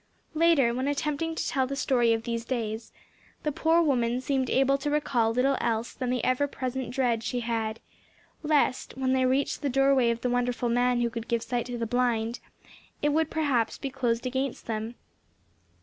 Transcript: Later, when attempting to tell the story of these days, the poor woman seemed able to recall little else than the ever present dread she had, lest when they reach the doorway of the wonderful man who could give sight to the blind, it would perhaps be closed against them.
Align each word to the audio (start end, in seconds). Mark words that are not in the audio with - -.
Later, 0.33 0.73
when 0.73 0.87
attempting 0.87 1.35
to 1.35 1.47
tell 1.47 1.67
the 1.67 1.75
story 1.75 2.11
of 2.11 2.23
these 2.23 2.43
days, 2.43 2.91
the 3.43 3.51
poor 3.51 3.83
woman 3.83 4.19
seemed 4.19 4.49
able 4.49 4.75
to 4.79 4.89
recall 4.89 5.31
little 5.31 5.57
else 5.61 5.93
than 5.93 6.09
the 6.09 6.23
ever 6.23 6.47
present 6.47 6.89
dread 6.89 7.21
she 7.23 7.41
had, 7.41 7.79
lest 8.41 8.97
when 8.97 9.13
they 9.13 9.27
reach 9.27 9.59
the 9.59 9.69
doorway 9.69 10.09
of 10.09 10.21
the 10.21 10.29
wonderful 10.31 10.69
man 10.69 11.01
who 11.01 11.11
could 11.11 11.27
give 11.27 11.43
sight 11.43 11.67
to 11.67 11.77
the 11.77 11.85
blind, 11.85 12.39
it 13.03 13.09
would 13.09 13.29
perhaps 13.29 13.77
be 13.77 13.91
closed 13.91 14.25
against 14.25 14.65
them. 14.65 14.95